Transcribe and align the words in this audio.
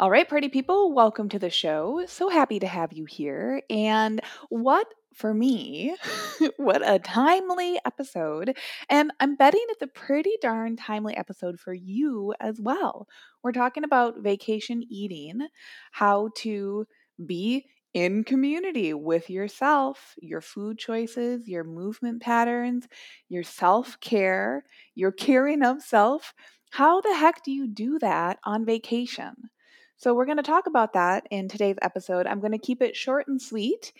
All 0.00 0.10
right, 0.10 0.26
party 0.26 0.48
people, 0.48 0.94
welcome 0.94 1.28
to 1.28 1.38
the 1.38 1.50
show. 1.50 2.04
So 2.06 2.30
happy 2.30 2.58
to 2.60 2.66
have 2.66 2.90
you 2.90 3.04
here. 3.04 3.60
And 3.68 4.22
what 4.48 4.86
for 5.12 5.34
me, 5.34 5.94
what 6.56 6.80
a 6.82 6.98
timely 6.98 7.78
episode. 7.84 8.56
And 8.88 9.12
I'm 9.20 9.36
betting 9.36 9.62
it's 9.68 9.82
a 9.82 9.86
pretty 9.86 10.38
darn 10.40 10.76
timely 10.76 11.14
episode 11.18 11.60
for 11.60 11.74
you 11.74 12.32
as 12.40 12.58
well. 12.58 13.08
We're 13.42 13.52
talking 13.52 13.84
about 13.84 14.22
vacation 14.22 14.82
eating, 14.88 15.46
how 15.92 16.30
to 16.36 16.86
be 17.26 17.66
in 17.92 18.24
community 18.24 18.94
with 18.94 19.28
yourself, 19.28 20.14
your 20.22 20.40
food 20.40 20.78
choices, 20.78 21.46
your 21.46 21.62
movement 21.64 22.22
patterns, 22.22 22.88
your 23.28 23.42
self 23.42 24.00
care, 24.00 24.64
your 24.94 25.12
caring 25.12 25.62
of 25.62 25.82
self. 25.82 26.32
How 26.70 27.02
the 27.02 27.14
heck 27.14 27.44
do 27.44 27.52
you 27.52 27.68
do 27.68 27.98
that 27.98 28.38
on 28.44 28.64
vacation? 28.64 29.50
So, 30.00 30.14
we're 30.14 30.24
going 30.24 30.38
to 30.38 30.42
talk 30.42 30.66
about 30.66 30.94
that 30.94 31.26
in 31.30 31.46
today's 31.46 31.76
episode. 31.82 32.26
I'm 32.26 32.40
going 32.40 32.52
to 32.52 32.58
keep 32.58 32.80
it 32.80 32.96
short 32.96 33.28
and 33.28 33.40
sweet. 33.40 33.92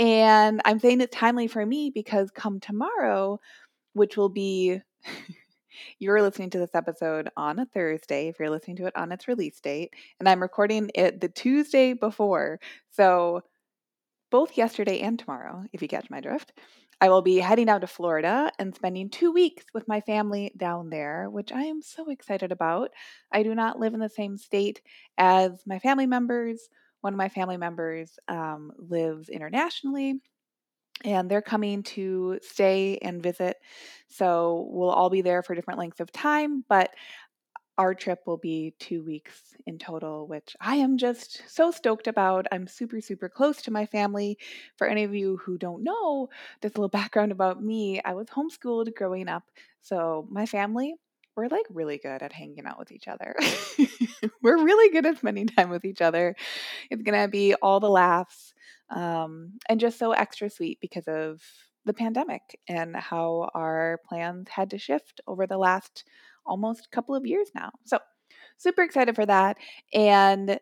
And 0.00 0.60
I'm 0.64 0.80
saying 0.80 1.00
it's 1.00 1.16
timely 1.16 1.46
for 1.46 1.64
me 1.64 1.92
because 1.94 2.32
come 2.32 2.58
tomorrow, 2.58 3.38
which 3.92 4.16
will 4.16 4.28
be, 4.28 4.80
you're 6.00 6.20
listening 6.22 6.50
to 6.50 6.58
this 6.58 6.74
episode 6.74 7.28
on 7.36 7.60
a 7.60 7.66
Thursday, 7.66 8.26
if 8.26 8.40
you're 8.40 8.50
listening 8.50 8.78
to 8.78 8.86
it 8.86 8.96
on 8.96 9.12
its 9.12 9.28
release 9.28 9.60
date, 9.60 9.94
and 10.18 10.28
I'm 10.28 10.42
recording 10.42 10.90
it 10.92 11.20
the 11.20 11.28
Tuesday 11.28 11.92
before. 11.92 12.58
So, 12.90 13.42
both 14.32 14.58
yesterday 14.58 14.98
and 15.02 15.16
tomorrow, 15.20 15.62
if 15.72 15.82
you 15.82 15.86
catch 15.86 16.10
my 16.10 16.20
drift. 16.20 16.52
I 17.00 17.08
will 17.08 17.22
be 17.22 17.38
heading 17.38 17.68
out 17.68 17.80
to 17.82 17.86
Florida 17.86 18.50
and 18.58 18.74
spending 18.74 19.10
two 19.10 19.32
weeks 19.32 19.64
with 19.74 19.88
my 19.88 20.00
family 20.00 20.52
down 20.56 20.90
there, 20.90 21.28
which 21.30 21.52
I 21.52 21.62
am 21.62 21.82
so 21.82 22.10
excited 22.10 22.52
about. 22.52 22.90
I 23.32 23.42
do 23.42 23.54
not 23.54 23.78
live 23.78 23.94
in 23.94 24.00
the 24.00 24.08
same 24.08 24.36
state 24.36 24.80
as 25.18 25.62
my 25.66 25.78
family 25.78 26.06
members. 26.06 26.68
One 27.00 27.12
of 27.12 27.18
my 27.18 27.28
family 27.28 27.56
members 27.56 28.18
um, 28.28 28.72
lives 28.78 29.28
internationally, 29.28 30.20
and 31.04 31.30
they're 31.30 31.42
coming 31.42 31.82
to 31.82 32.38
stay 32.42 32.98
and 33.02 33.22
visit. 33.22 33.56
So 34.08 34.68
we'll 34.70 34.90
all 34.90 35.10
be 35.10 35.20
there 35.20 35.42
for 35.42 35.54
different 35.54 35.78
lengths 35.80 36.00
of 36.00 36.12
time, 36.12 36.64
but 36.68 36.90
our 37.76 37.94
trip 37.94 38.20
will 38.26 38.36
be 38.36 38.74
two 38.78 39.02
weeks 39.02 39.54
in 39.66 39.78
total, 39.78 40.26
which 40.26 40.56
I 40.60 40.76
am 40.76 40.96
just 40.96 41.42
so 41.48 41.70
stoked 41.70 42.06
about. 42.06 42.46
I'm 42.52 42.66
super, 42.66 43.00
super 43.00 43.28
close 43.28 43.62
to 43.62 43.70
my 43.70 43.86
family. 43.86 44.38
For 44.76 44.86
any 44.86 45.04
of 45.04 45.14
you 45.14 45.38
who 45.44 45.58
don't 45.58 45.82
know, 45.82 46.28
a 46.62 46.66
little 46.66 46.88
background 47.00 47.32
about 47.32 47.62
me 47.62 48.00
I 48.04 48.14
was 48.14 48.28
homeschooled 48.28 48.94
growing 48.94 49.28
up. 49.28 49.44
So, 49.80 50.26
my 50.30 50.46
family, 50.46 50.94
we're 51.36 51.48
like 51.48 51.66
really 51.68 51.98
good 51.98 52.22
at 52.22 52.32
hanging 52.32 52.64
out 52.66 52.78
with 52.78 52.92
each 52.92 53.08
other. 53.08 53.34
we're 54.42 54.62
really 54.62 54.92
good 54.92 55.06
at 55.06 55.18
spending 55.18 55.46
time 55.46 55.70
with 55.70 55.84
each 55.84 56.00
other. 56.00 56.36
It's 56.90 57.02
going 57.02 57.20
to 57.20 57.28
be 57.28 57.54
all 57.54 57.80
the 57.80 57.90
laughs 57.90 58.54
um, 58.90 59.54
and 59.68 59.80
just 59.80 59.98
so 59.98 60.12
extra 60.12 60.48
sweet 60.48 60.78
because 60.80 61.08
of 61.08 61.42
the 61.84 61.92
pandemic 61.92 62.42
and 62.68 62.96
how 62.96 63.50
our 63.54 64.00
plans 64.08 64.48
had 64.48 64.70
to 64.70 64.78
shift 64.78 65.20
over 65.26 65.46
the 65.46 65.58
last 65.58 66.04
almost 66.46 66.86
a 66.86 66.94
couple 66.94 67.14
of 67.14 67.26
years 67.26 67.50
now. 67.54 67.70
So, 67.84 67.98
super 68.56 68.82
excited 68.82 69.14
for 69.14 69.26
that. 69.26 69.58
And 69.92 70.58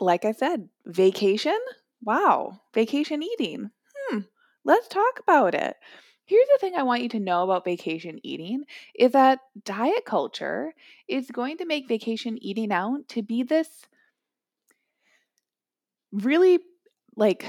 like 0.00 0.24
I 0.24 0.32
said, 0.32 0.68
vacation. 0.86 1.58
Wow, 2.02 2.60
vacation 2.74 3.22
eating. 3.22 3.70
Hmm, 3.96 4.20
let's 4.64 4.88
talk 4.88 5.20
about 5.20 5.54
it. 5.54 5.76
Here's 6.26 6.48
the 6.52 6.58
thing 6.58 6.74
I 6.74 6.82
want 6.82 7.02
you 7.02 7.08
to 7.10 7.20
know 7.20 7.44
about 7.44 7.64
vacation 7.64 8.18
eating 8.22 8.64
is 8.98 9.12
that 9.12 9.40
diet 9.64 10.04
culture 10.06 10.74
is 11.06 11.30
going 11.30 11.58
to 11.58 11.66
make 11.66 11.88
vacation 11.88 12.38
eating 12.42 12.72
out 12.72 13.08
to 13.08 13.22
be 13.22 13.42
this 13.42 13.86
really 16.12 16.60
like 17.16 17.44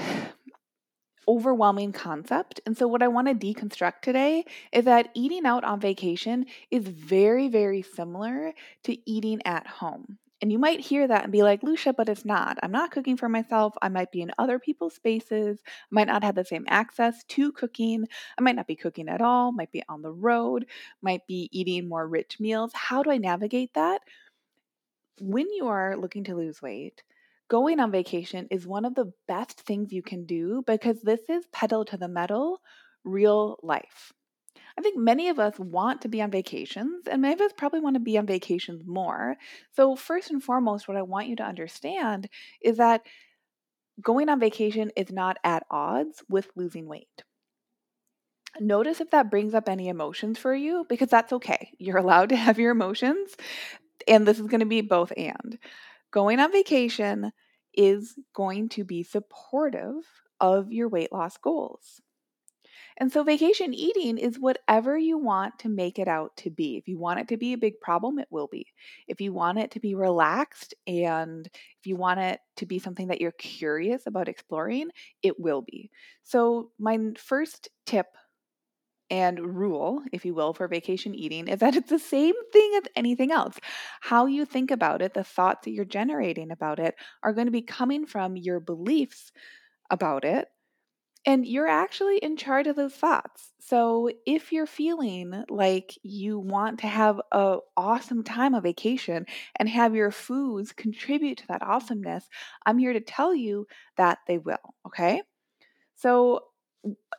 overwhelming 1.28 1.92
concept. 1.92 2.60
And 2.66 2.76
so, 2.76 2.86
what 2.86 3.02
I 3.02 3.08
want 3.08 3.28
to 3.28 3.34
deconstruct 3.34 4.02
today 4.02 4.44
is 4.72 4.84
that 4.84 5.10
eating 5.14 5.46
out 5.46 5.64
on 5.64 5.80
vacation 5.80 6.46
is 6.70 6.86
very, 6.86 7.48
very 7.48 7.82
similar 7.82 8.52
to 8.84 9.10
eating 9.10 9.40
at 9.44 9.66
home. 9.66 10.18
And 10.42 10.52
you 10.52 10.58
might 10.58 10.80
hear 10.80 11.08
that 11.08 11.22
and 11.22 11.32
be 11.32 11.42
like, 11.42 11.62
Lucia, 11.62 11.94
but 11.94 12.10
it's 12.10 12.24
not. 12.24 12.58
I'm 12.62 12.70
not 12.70 12.90
cooking 12.90 13.16
for 13.16 13.28
myself. 13.28 13.74
I 13.80 13.88
might 13.88 14.12
be 14.12 14.20
in 14.20 14.32
other 14.38 14.58
people's 14.58 14.94
spaces. 14.94 15.58
I 15.66 15.70
might 15.90 16.08
not 16.08 16.22
have 16.22 16.34
the 16.34 16.44
same 16.44 16.66
access 16.68 17.24
to 17.24 17.52
cooking. 17.52 18.06
I 18.38 18.42
might 18.42 18.56
not 18.56 18.66
be 18.66 18.76
cooking 18.76 19.08
at 19.08 19.22
all, 19.22 19.50
might 19.50 19.72
be 19.72 19.82
on 19.88 20.02
the 20.02 20.12
road, 20.12 20.66
might 21.00 21.26
be 21.26 21.48
eating 21.52 21.88
more 21.88 22.06
rich 22.06 22.38
meals. 22.38 22.72
How 22.74 23.02
do 23.02 23.10
I 23.10 23.16
navigate 23.16 23.72
that? 23.74 24.02
When 25.20 25.50
you 25.50 25.68
are 25.68 25.96
looking 25.96 26.24
to 26.24 26.34
lose 26.34 26.60
weight, 26.60 27.02
going 27.48 27.80
on 27.80 27.90
vacation 27.90 28.48
is 28.50 28.66
one 28.66 28.84
of 28.84 28.94
the 28.94 29.12
best 29.28 29.60
things 29.60 29.92
you 29.92 30.02
can 30.02 30.26
do 30.26 30.62
because 30.66 31.00
this 31.02 31.20
is 31.28 31.44
pedal 31.52 31.84
to 31.86 31.96
the 31.96 32.08
metal, 32.08 32.60
real 33.04 33.58
life. 33.62 34.12
I 34.78 34.82
think 34.82 34.98
many 34.98 35.28
of 35.28 35.38
us 35.38 35.58
want 35.58 36.02
to 36.02 36.08
be 36.08 36.20
on 36.20 36.30
vacations, 36.30 37.06
and 37.06 37.22
many 37.22 37.34
of 37.34 37.40
us 37.40 37.52
probably 37.56 37.80
want 37.80 37.94
to 37.94 38.00
be 38.00 38.18
on 38.18 38.26
vacations 38.26 38.82
more. 38.86 39.36
So, 39.72 39.96
first 39.96 40.30
and 40.30 40.42
foremost, 40.42 40.86
what 40.86 40.98
I 40.98 41.02
want 41.02 41.28
you 41.28 41.36
to 41.36 41.44
understand 41.44 42.28
is 42.60 42.76
that 42.76 43.02
going 44.02 44.28
on 44.28 44.38
vacation 44.38 44.90
is 44.94 45.10
not 45.10 45.38
at 45.44 45.64
odds 45.70 46.22
with 46.28 46.50
losing 46.56 46.86
weight. 46.86 47.22
Notice 48.60 49.00
if 49.00 49.10
that 49.10 49.30
brings 49.30 49.54
up 49.54 49.68
any 49.68 49.88
emotions 49.88 50.38
for 50.38 50.54
you, 50.54 50.84
because 50.88 51.08
that's 51.08 51.32
okay. 51.32 51.70
You're 51.78 51.98
allowed 51.98 52.30
to 52.30 52.36
have 52.36 52.58
your 52.58 52.72
emotions, 52.72 53.34
and 54.06 54.26
this 54.26 54.38
is 54.38 54.46
going 54.46 54.60
to 54.60 54.66
be 54.66 54.82
both 54.82 55.12
and 55.16 55.58
going 56.10 56.40
on 56.40 56.52
vacation 56.52 57.32
is 57.74 58.14
going 58.34 58.68
to 58.70 58.84
be 58.84 59.02
supportive 59.02 59.94
of 60.40 60.72
your 60.72 60.88
weight 60.88 61.12
loss 61.12 61.36
goals. 61.36 62.00
And 62.98 63.12
so, 63.12 63.22
vacation 63.24 63.74
eating 63.74 64.16
is 64.16 64.38
whatever 64.38 64.96
you 64.96 65.18
want 65.18 65.58
to 65.60 65.68
make 65.68 65.98
it 65.98 66.08
out 66.08 66.36
to 66.38 66.50
be. 66.50 66.76
If 66.76 66.88
you 66.88 66.98
want 66.98 67.20
it 67.20 67.28
to 67.28 67.36
be 67.36 67.52
a 67.52 67.58
big 67.58 67.80
problem, 67.80 68.18
it 68.18 68.28
will 68.30 68.48
be. 68.48 68.66
If 69.06 69.20
you 69.20 69.32
want 69.32 69.58
it 69.58 69.72
to 69.72 69.80
be 69.80 69.94
relaxed 69.94 70.74
and 70.86 71.46
if 71.46 71.86
you 71.86 71.96
want 71.96 72.20
it 72.20 72.40
to 72.56 72.66
be 72.66 72.78
something 72.78 73.08
that 73.08 73.20
you're 73.20 73.32
curious 73.32 74.06
about 74.06 74.28
exploring, 74.28 74.88
it 75.22 75.38
will 75.38 75.62
be. 75.62 75.90
So, 76.22 76.70
my 76.78 76.98
first 77.18 77.68
tip 77.84 78.06
and 79.10 79.38
rule, 79.38 80.02
if 80.12 80.24
you 80.24 80.34
will, 80.34 80.52
for 80.52 80.68
vacation 80.68 81.14
eating 81.14 81.48
is 81.48 81.60
that 81.60 81.76
it's 81.76 81.90
the 81.90 81.98
same 81.98 82.34
thing 82.52 82.72
as 82.76 82.90
anything 82.96 83.30
else. 83.30 83.56
How 84.00 84.26
you 84.26 84.44
think 84.44 84.70
about 84.70 85.02
it, 85.02 85.14
the 85.14 85.24
thoughts 85.24 85.64
that 85.64 85.72
you're 85.72 85.84
generating 85.84 86.50
about 86.50 86.78
it, 86.78 86.94
are 87.22 87.32
going 87.32 87.46
to 87.46 87.52
be 87.52 87.62
coming 87.62 88.06
from 88.06 88.36
your 88.36 88.60
beliefs 88.60 89.32
about 89.90 90.24
it. 90.24 90.48
And 91.24 91.44
you're 91.44 91.66
actually 91.66 92.18
in 92.18 92.36
charge 92.36 92.68
of 92.68 92.76
those 92.76 92.94
thoughts. 92.94 93.52
So 93.60 94.10
if 94.26 94.52
you're 94.52 94.66
feeling 94.66 95.44
like 95.48 95.98
you 96.04 96.38
want 96.38 96.78
to 96.80 96.86
have 96.86 97.20
an 97.32 97.58
awesome 97.76 98.22
time 98.22 98.54
of 98.54 98.62
vacation 98.62 99.26
and 99.56 99.68
have 99.68 99.96
your 99.96 100.12
foods 100.12 100.70
contribute 100.72 101.38
to 101.38 101.46
that 101.48 101.62
awesomeness, 101.62 102.28
I'm 102.64 102.78
here 102.78 102.92
to 102.92 103.00
tell 103.00 103.34
you 103.34 103.66
that 103.96 104.18
they 104.28 104.38
will. 104.38 104.74
Okay. 104.86 105.22
So 105.96 106.42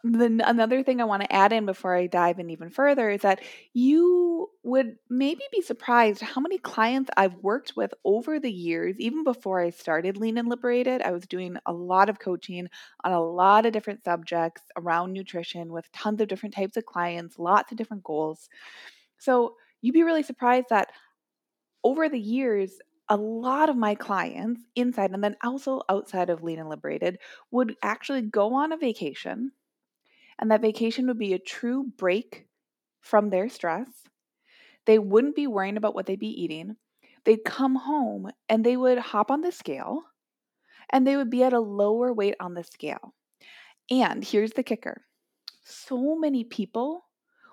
the 0.04 0.42
another 0.46 0.84
thing 0.84 1.02
I 1.02 1.06
want 1.06 1.24
to 1.24 1.34
add 1.34 1.52
in 1.52 1.66
before 1.66 1.96
I 1.96 2.08
dive 2.08 2.40
in 2.40 2.50
even 2.50 2.70
further 2.70 3.10
is 3.10 3.22
that 3.22 3.42
you 3.74 4.50
would 4.64 4.96
maybe 5.10 5.42
be 5.52 5.62
surprised 5.62 6.22
how 6.22 6.42
many 6.42 6.58
clients 6.58 7.10
I've 7.18 7.36
worked 7.36 7.76
with 7.76 7.94
over 8.06 8.40
the 8.40 8.52
years, 8.52 8.96
even 9.00 9.24
before 9.24 9.60
I 9.60 9.72
started 9.72 10.18
Lean 10.18 10.38
and 10.38 10.50
Liberated. 10.50 11.02
I 11.02 11.12
was 11.12 11.26
doing 11.26 11.58
a 11.66 11.74
lot 11.74 12.10
of 12.10 12.20
coaching 12.20 12.68
on 13.04 13.12
a 13.12 13.22
lot 13.22 13.66
of 13.66 13.74
different 13.74 14.04
subjects 14.04 14.62
around 14.78 15.14
nutrition 15.14 15.72
with 15.72 15.92
tons 15.92 16.22
of 16.22 16.28
different 16.28 16.56
types 16.56 16.78
of 16.78 16.86
clients, 16.86 17.40
lots 17.40 17.72
of 17.72 17.78
different 17.78 18.04
goals. 18.04 18.50
So 19.18 19.56
you'd 19.82 19.94
be 19.94 20.04
really 20.04 20.24
surprised 20.24 20.68
that 20.70 20.92
over 21.84 22.10
the 22.10 22.20
years, 22.20 22.80
a 23.10 23.16
lot 23.16 23.70
of 23.70 23.78
my 23.78 23.96
clients 23.96 24.62
inside 24.76 25.12
and 25.12 25.24
then 25.24 25.38
also 25.44 25.82
outside 25.90 26.30
of 26.30 26.44
Lean 26.44 26.60
and 26.60 26.70
Liberated 26.70 27.20
would 27.52 27.76
actually 27.82 28.22
go 28.22 28.54
on 28.54 28.74
a 28.74 28.78
vacation 28.78 29.52
and 30.40 30.52
that 30.52 30.62
vacation 30.62 31.08
would 31.08 31.18
be 31.18 31.34
a 31.34 31.40
true 31.40 31.86
break 31.98 32.48
from 33.02 33.30
their 33.30 33.50
stress. 33.50 33.88
They 34.86 35.00
wouldn't 35.00 35.36
be 35.36 35.48
worrying 35.48 35.78
about 35.78 35.96
what 35.96 36.06
they'd 36.06 36.20
be 36.20 36.42
eating. 36.42 36.78
They'd 37.26 37.44
come 37.44 37.76
home 37.76 38.30
and 38.48 38.64
they 38.64 38.78
would 38.78 38.98
hop 38.98 39.32
on 39.32 39.42
the 39.42 39.52
scale 39.52 40.04
and 40.92 41.06
they 41.06 41.18
would 41.18 41.30
be 41.30 41.44
at 41.44 41.54
a 41.54 41.60
lower 41.60 42.14
weight 42.14 42.36
on 42.40 42.54
the 42.54 42.64
scale. 42.64 43.14
And 43.90 44.24
here's 44.24 44.52
the 44.52 44.64
kicker 44.64 45.02
so 45.64 46.18
many 46.18 46.46
people 46.46 47.04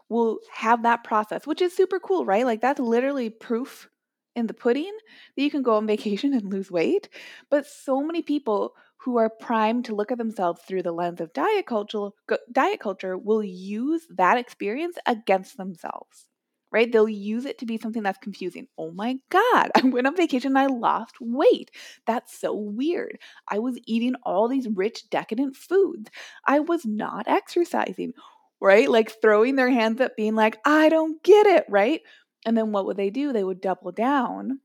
will 0.09 0.39
have 0.53 0.85
that 0.85 1.03
process, 1.03 1.47
which 1.47 1.61
is 1.61 1.75
super 1.75 1.99
cool, 1.99 2.25
right? 2.25 2.45
Like 2.45 2.61
that's 2.61 2.79
literally 2.79 3.31
proof 3.31 3.89
in 4.37 4.47
the 4.47 4.55
pudding 4.55 4.93
that 5.37 5.43
you 5.43 5.51
can 5.51 5.63
go 5.63 5.75
on 5.75 5.87
vacation 5.87 6.35
and 6.35 6.53
lose 6.53 6.71
weight. 6.71 7.09
But 7.51 7.67
so 7.67 8.03
many 8.03 8.23
people 8.23 8.75
who 9.05 9.19
are 9.19 9.29
primed 9.29 9.85
to 9.85 9.95
look 9.95 10.11
at 10.11 10.19
themselves 10.19 10.63
through 10.67 10.83
the 10.83 10.93
lens 10.93 11.21
of 11.21 11.33
diet 11.33 11.67
culture, 11.67 12.09
diet 12.51 12.81
culture 12.81 13.19
will 13.19 13.43
use 13.43 14.07
that 14.11 14.39
experience 14.39 14.97
against 15.07 15.57
themselves. 15.57 16.29
Right? 16.73 16.91
They'll 16.91 17.09
use 17.09 17.45
it 17.45 17.59
to 17.59 17.67
be 17.67 17.79
something 17.79 18.03
that's 18.03 18.19
confusing. 18.19 18.67
Oh 18.77 18.91
my 18.91 19.19
God, 19.31 19.71
I 19.77 19.83
went 19.85 20.09
on 20.09 20.17
vacation 20.17 20.57
and 20.57 20.59
I 20.59 20.67
lost 20.67 21.15
weight. 21.21 21.71
That's 22.05 22.37
so 22.37 22.53
weird. 22.53 23.19
I 23.47 23.61
was 23.61 23.79
eating 23.87 24.15
all 24.25 24.49
these 24.49 24.67
rich, 24.69 25.09
decadent 25.09 25.55
foods. 25.55 26.11
I 26.45 26.59
was 26.61 26.85
not 26.85 27.29
exercising 27.29 28.15
right? 28.61 28.89
Like 28.89 29.21
throwing 29.21 29.57
their 29.57 29.69
hands 29.69 30.01
up, 30.01 30.17
being 30.17 30.35
like, 30.35 30.57
I 30.65 30.89
don't 30.89 31.23
get 31.23 31.47
it, 31.47 31.67
right? 31.69 32.01
And 32.47 32.57
then 32.57 32.73
what 32.73 32.87
would 32.87 32.97
they 32.97 33.11
do? 33.11 33.33
They 33.33 33.45
would 33.45 33.61
double 33.61 33.93
down 33.93 34.61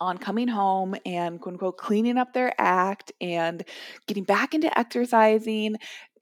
on 0.00 0.18
coming 0.18 0.48
home 0.48 0.94
and 1.04 1.40
quote 1.40 1.54
unquote 1.54 1.78
cleaning 1.78 2.16
up 2.18 2.32
their 2.32 2.54
act 2.58 3.12
and 3.20 3.64
getting 4.06 4.24
back 4.24 4.54
into 4.54 4.76
exercising 4.78 5.76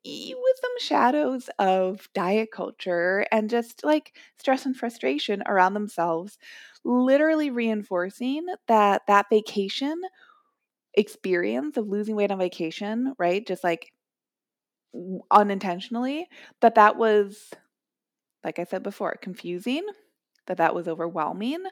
with 0.05 0.57
some 0.61 0.79
shadows 0.81 1.51
of 1.59 2.09
diet 2.15 2.51
culture 2.53 3.27
and 3.31 3.51
just 3.51 3.85
like 3.85 4.15
stress 4.39 4.65
and 4.65 4.77
frustration 4.77 5.43
around 5.47 5.75
themselves 5.75 6.39
literally 6.85 7.51
reinforcing 7.51 8.47
that 8.69 9.03
that 9.07 9.27
vacation 9.31 10.01
experience 10.95 11.77
of 11.77 11.89
losing 11.89 12.17
weight 12.17 12.31
on 12.31 12.39
vacation 12.39 13.15
right 13.19 13.47
just 13.47 13.63
like 13.63 13.93
unintentionally 15.31 16.27
that 16.61 16.75
that 16.75 16.97
was 16.97 17.51
like 18.45 18.59
i 18.59 18.65
said 18.65 18.83
before 18.83 19.15
confusing 19.21 19.85
that 20.47 20.57
that 20.57 20.75
was 20.75 20.89
overwhelming 20.89 21.63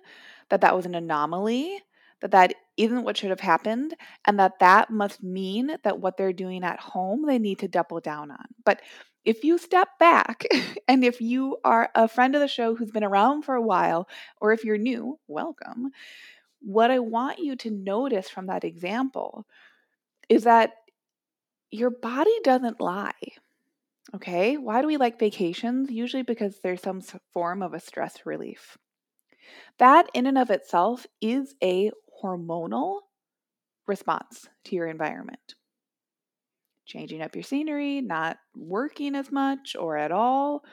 that 0.50 0.60
that 0.60 0.76
was 0.76 0.86
an 0.86 0.94
anomaly 0.94 1.80
that 2.20 2.30
that 2.30 2.54
isn't 2.76 3.04
what 3.04 3.16
should 3.16 3.30
have 3.30 3.40
happened 3.40 3.94
and 4.24 4.38
that 4.38 4.58
that 4.60 4.90
must 4.90 5.22
mean 5.22 5.76
that 5.84 6.00
what 6.00 6.16
they're 6.16 6.32
doing 6.32 6.64
at 6.64 6.80
home 6.80 7.26
they 7.26 7.38
need 7.38 7.58
to 7.58 7.68
double 7.68 8.00
down 8.00 8.30
on 8.30 8.46
but 8.64 8.80
if 9.24 9.42
you 9.42 9.58
step 9.58 9.88
back 9.98 10.44
and 10.88 11.04
if 11.04 11.20
you 11.20 11.56
are 11.64 11.90
a 11.94 12.08
friend 12.08 12.34
of 12.34 12.40
the 12.40 12.48
show 12.48 12.74
who's 12.74 12.90
been 12.90 13.04
around 13.04 13.42
for 13.42 13.54
a 13.54 13.62
while 13.62 14.08
or 14.40 14.52
if 14.52 14.64
you're 14.64 14.78
new 14.78 15.18
welcome 15.28 15.90
what 16.60 16.90
i 16.90 16.98
want 16.98 17.38
you 17.38 17.56
to 17.56 17.70
notice 17.70 18.28
from 18.28 18.46
that 18.46 18.64
example 18.64 19.46
is 20.28 20.44
that 20.44 20.72
your 21.70 21.90
body 21.90 22.34
doesn't 22.42 22.80
lie. 22.80 23.12
Okay, 24.14 24.56
why 24.56 24.80
do 24.80 24.86
we 24.86 24.96
like 24.96 25.18
vacations? 25.18 25.90
Usually 25.90 26.22
because 26.22 26.60
there's 26.60 26.80
some 26.80 27.02
form 27.32 27.62
of 27.62 27.74
a 27.74 27.80
stress 27.80 28.24
relief. 28.24 28.78
That, 29.78 30.08
in 30.14 30.26
and 30.26 30.38
of 30.38 30.50
itself, 30.50 31.06
is 31.20 31.54
a 31.62 31.90
hormonal 32.22 33.00
response 33.86 34.48
to 34.64 34.74
your 34.74 34.88
environment. 34.88 35.54
Changing 36.86 37.22
up 37.22 37.34
your 37.34 37.42
scenery, 37.42 38.00
not 38.00 38.38
working 38.56 39.14
as 39.16 39.32
much 39.32 39.74
or 39.78 39.96
at 39.96 40.12
all, 40.12 40.64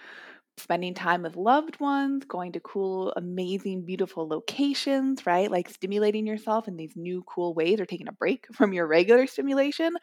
spending 0.58 0.94
time 0.94 1.24
with 1.24 1.36
loved 1.36 1.80
ones, 1.80 2.26
going 2.26 2.52
to 2.52 2.60
cool, 2.60 3.12
amazing, 3.18 3.84
beautiful 3.84 4.28
locations, 4.28 5.26
right? 5.26 5.50
Like 5.50 5.70
stimulating 5.70 6.28
yourself 6.28 6.68
in 6.68 6.78
these 6.78 6.96
new, 6.96 7.24
cool 7.24 7.56
ways 7.56 7.80
or 7.80 7.86
taking 7.86 8.08
a 8.08 8.14
break 8.14 8.46
from 8.54 8.74
your 8.74 8.88
regular 8.88 9.28
stimulation 9.28 9.94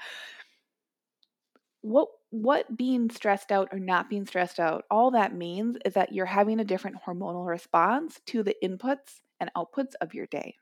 what 1.82 2.08
what 2.30 2.76
being 2.76 3.10
stressed 3.10 3.50
out 3.50 3.68
or 3.72 3.78
not 3.78 4.10
being 4.10 4.26
stressed 4.26 4.60
out 4.60 4.84
all 4.90 5.10
that 5.10 5.34
means 5.34 5.76
is 5.84 5.94
that 5.94 6.12
you're 6.12 6.26
having 6.26 6.60
a 6.60 6.64
different 6.64 6.96
hormonal 7.06 7.46
response 7.46 8.20
to 8.26 8.42
the 8.42 8.54
inputs 8.62 9.20
and 9.40 9.50
outputs 9.56 9.92
of 10.00 10.14
your 10.14 10.26
day 10.26 10.54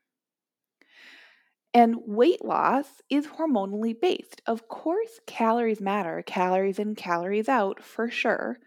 and 1.74 1.96
weight 2.06 2.44
loss 2.44 3.00
is 3.10 3.26
hormonally 3.26 3.98
based. 3.98 4.42
Of 4.46 4.68
course 4.68 5.20
calories 5.26 5.80
matter 5.80 6.22
calories 6.26 6.78
in 6.78 6.94
calories 6.94 7.48
out 7.48 7.82
for 7.82 8.10
sure. 8.10 8.58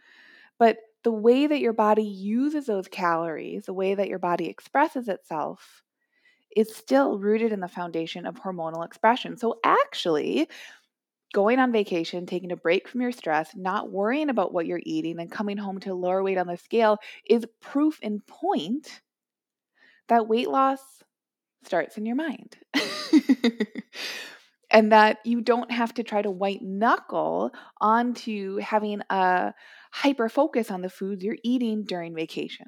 But 0.59 0.77
the 1.03 1.11
way 1.11 1.47
that 1.47 1.61
your 1.61 1.73
body 1.73 2.03
uses 2.03 2.67
those 2.67 2.87
calories 2.87 3.65
the 3.65 3.73
way 3.73 3.95
that 3.95 4.09
your 4.09 4.19
body 4.19 4.47
expresses 4.49 5.07
itself 5.09 5.83
is 6.55 6.75
still 6.75 7.19
rooted 7.19 7.51
in 7.53 7.59
the 7.61 7.67
foundation 7.67 8.25
of 8.25 8.35
hormonal 8.35 8.85
expression. 8.85 9.37
So 9.37 9.59
actually 9.63 10.49
going 11.33 11.59
on 11.59 11.71
vacation, 11.71 12.25
taking 12.25 12.51
a 12.51 12.57
break 12.57 12.87
from 12.87 13.01
your 13.01 13.11
stress, 13.11 13.55
not 13.55 13.91
worrying 13.91 14.29
about 14.29 14.53
what 14.53 14.65
you're 14.65 14.81
eating, 14.83 15.19
and 15.19 15.31
coming 15.31 15.57
home 15.57 15.79
to 15.81 15.93
lower 15.93 16.23
weight 16.23 16.37
on 16.37 16.47
the 16.47 16.57
scale 16.57 16.97
is 17.29 17.45
proof 17.61 17.99
in 18.01 18.21
point 18.21 19.01
that 20.07 20.27
weight 20.27 20.49
loss 20.49 21.03
starts 21.63 21.97
in 21.97 22.05
your 22.05 22.15
mind. 22.15 22.57
and 24.71 24.91
that 24.91 25.19
you 25.25 25.41
don't 25.41 25.71
have 25.71 25.93
to 25.95 26.03
try 26.03 26.21
to 26.21 26.31
white 26.31 26.61
knuckle 26.61 27.51
onto 27.79 28.57
having 28.57 29.01
a 29.09 29.53
hyper 29.91 30.29
focus 30.29 30.71
on 30.71 30.81
the 30.81 30.89
foods 30.89 31.23
you're 31.23 31.37
eating 31.43 31.83
during 31.83 32.15
vacation. 32.15 32.67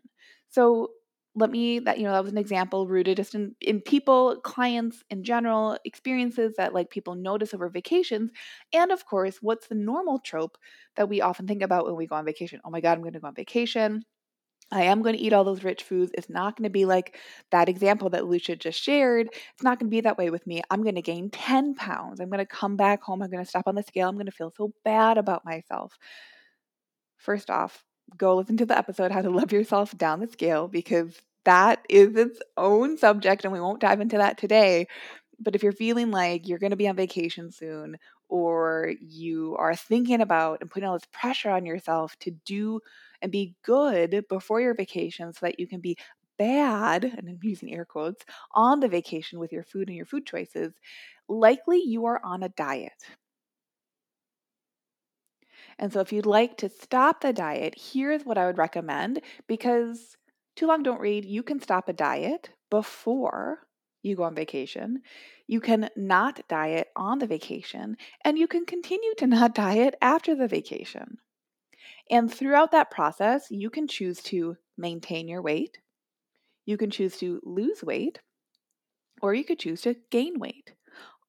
So, 0.50 0.90
let 1.36 1.50
me 1.50 1.80
that 1.80 1.98
you 1.98 2.04
know 2.04 2.12
that 2.12 2.24
was 2.24 2.31
an 2.31 2.38
example 2.38 2.88
rooted 2.88 3.18
just 3.18 3.34
in, 3.34 3.56
in 3.60 3.81
people 3.81 4.40
clients 4.44 5.04
in 5.10 5.24
general 5.24 5.78
experiences 5.84 6.54
that 6.57 6.74
like 6.74 6.89
people 6.89 7.16
notice 7.16 7.54
over 7.54 7.69
vacations 7.69 8.30
and 8.72 8.92
of 8.92 9.06
course 9.06 9.38
what's 9.42 9.68
the 9.68 9.75
normal 9.75 10.19
trope 10.19 10.57
that 10.96 11.10
we 11.10 11.22
often 11.22 11.48
think 11.48 11.63
about 11.63 11.86
when 11.86 11.96
we 11.96 12.06
go 12.06 12.16
on 12.16 12.25
vacation 12.25 12.60
oh 12.63 12.69
my 12.69 12.81
god 12.81 12.94
i'm 12.94 13.01
going 13.01 13.13
to 13.13 13.19
go 13.19 13.28
on 13.28 13.36
vacation 13.36 14.04
I 14.74 14.84
am 14.84 15.04
going 15.04 15.16
to 15.16 15.22
eat 15.22 15.34
all 15.34 15.44
those 15.44 15.64
rich 15.64 15.84
foods. 15.84 16.12
It's 16.16 16.30
not 16.30 16.58
going 16.58 16.64
to 16.64 16.72
be 16.72 16.86
like 16.86 17.18
that 17.52 17.70
example 17.70 18.10
that 18.10 18.25
Lucia 18.25 18.56
just 18.56 18.81
shared. 18.81 19.28
It's 19.31 19.64
not 19.64 19.80
going 19.80 19.90
to 19.90 19.96
be 19.96 20.02
that 20.02 20.18
way 20.18 20.31
with 20.31 20.48
me. 20.48 20.64
I'm 20.72 20.81
going 20.81 20.96
to 20.96 21.02
gain 21.02 21.30
10 21.30 21.75
pounds. 21.75 22.20
I'm 22.20 22.30
going 22.30 22.40
to 22.40 22.46
come 22.46 22.75
back 22.75 23.04
home. 23.04 23.22
I'm 23.22 23.30
going 23.30 23.44
to 23.44 23.50
stop 23.50 23.68
on 23.68 23.75
the 23.75 23.84
scale. 23.84 24.10
I'm 24.10 24.16
going 24.16 24.25
to 24.25 24.31
feel 24.31 24.52
so 24.58 24.74
bad 24.84 25.20
about 25.20 25.46
myself. 25.46 25.98
First 27.18 27.52
off, 27.52 27.84
go 28.18 28.36
listen 28.36 28.58
to 28.58 28.66
the 28.66 28.78
episode 28.78 29.12
How 29.12 29.22
to 29.22 29.30
Love 29.30 29.52
Yourself 29.52 29.96
Down 29.96 30.20
the 30.20 30.28
Scale 30.28 30.68
because 30.68 31.22
that 31.46 31.86
is 31.88 32.16
its 32.16 32.40
own 32.58 32.98
subject 32.98 33.44
and 33.44 33.54
we 33.54 33.60
won't 33.60 33.80
dive 33.80 34.02
into 34.02 34.18
that 34.18 34.40
today. 34.40 34.88
But 35.44 35.56
if 35.56 35.63
you're 35.63 35.72
feeling 35.72 36.12
like 36.12 36.48
you're 36.48 36.60
going 36.60 36.72
to 36.72 36.78
be 36.78 36.88
on 36.88 36.95
vacation 36.95 37.51
soon 37.51 37.98
or 38.30 38.94
you 39.00 39.56
are 39.60 39.75
thinking 39.75 40.22
about 40.22 40.60
and 40.62 40.69
putting 40.72 40.88
all 40.88 40.96
this 40.96 41.08
pressure 41.12 41.50
on 41.50 41.65
yourself 41.65 42.18
to 42.20 42.32
do 42.46 42.79
and 43.22 43.32
be 43.32 43.56
good 43.63 44.25
before 44.29 44.62
your 44.62 44.74
vacation 44.75 45.34
so 45.34 45.46
that 45.46 45.60
you 45.60 45.68
can 45.68 45.82
be 45.82 45.98
bad, 46.38 47.03
and 47.06 47.29
I'm 47.29 47.39
using 47.44 47.74
air 47.74 47.86
quotes, 47.86 48.25
on 48.53 48.79
the 48.79 48.88
vacation 48.88 49.39
with 49.39 49.51
your 49.51 49.63
food 49.63 49.88
and 49.88 49.96
your 49.96 50.06
food 50.06 50.25
choices, 50.25 50.74
likely 51.27 51.82
you 51.82 52.06
are 52.06 52.20
on 52.24 52.44
a 52.44 52.50
diet. 52.50 53.03
And 55.77 55.94
so, 55.94 56.00
if 56.00 56.12
you'd 56.12 56.25
like 56.25 56.58
to 56.58 56.70
stop 56.70 57.22
the 57.22 57.32
diet, 57.34 57.75
here's 57.77 58.25
what 58.25 58.38
I 58.39 58.46
would 58.48 58.58
recommend 58.58 59.22
because 59.48 60.18
too 60.56 60.65
long 60.68 60.82
don't 60.84 61.00
read, 61.00 61.25
you 61.25 61.44
can 61.44 61.60
stop 61.60 61.88
a 61.89 61.94
diet 61.94 62.50
before 62.72 63.68
you 64.03 64.15
go 64.15 64.24
on 64.24 64.36
vacation. 64.36 65.01
You 65.48 65.60
can 65.60 65.89
not 65.95 66.48
diet 66.48 66.89
on 66.95 67.19
the 67.19 67.27
vacation, 67.27 67.98
and 68.24 68.38
you 68.38 68.48
can 68.48 68.65
continue 68.65 69.15
to 69.17 69.27
not 69.27 69.55
diet 69.55 69.95
after 70.01 70.36
the 70.36 70.48
vacation. 70.48 71.17
And 72.12 72.31
throughout 72.31 72.72
that 72.72 72.91
process, 72.91 73.48
you 73.50 73.69
can 73.69 73.88
choose 73.88 74.22
to 74.24 74.57
maintain 74.77 75.27
your 75.27 75.41
weight, 75.41 75.79
you 76.65 76.77
can 76.77 76.91
choose 76.91 77.17
to 77.17 77.41
lose 77.43 77.83
weight, 77.83 78.19
or 79.22 79.33
you 79.33 79.43
could 79.43 79.60
choose 79.60 79.81
to 79.81 79.95
gain 80.12 80.39
weight. 80.39 80.74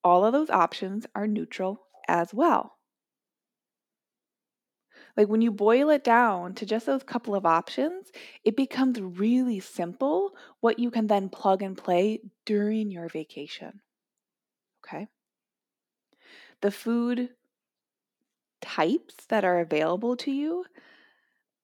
All 0.03 0.25
of 0.25 0.33
those 0.33 0.51
options 0.51 1.07
are 1.15 1.27
neutral 1.27 1.87
as 2.09 2.35
well. 2.35 2.77
Like 5.17 5.29
when 5.29 5.43
you 5.43 5.53
boil 5.53 5.91
it 5.91 6.03
down 6.03 6.55
to 6.55 6.67
just 6.67 6.87
those 6.87 7.03
couple 7.03 7.35
of 7.35 7.47
options, 7.47 8.11
it 8.43 8.57
becomes 8.57 9.01
really 9.01 9.61
simple 9.61 10.33
what 10.61 10.79
you 10.79 10.91
can 10.91 11.07
then 11.07 11.29
plug 11.29 11.63
and 11.63 11.77
play 11.77 12.21
during 12.45 12.91
your 12.91 13.09
vacation. 13.09 13.81
Okay? 14.85 15.07
The 16.61 16.71
food 16.71 17.31
types 18.61 19.15
that 19.29 19.45
are 19.45 19.61
available 19.61 20.17
to 20.17 20.31
you 20.33 20.65